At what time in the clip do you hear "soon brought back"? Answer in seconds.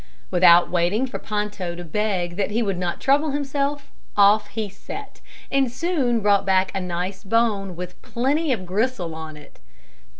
5.71-6.71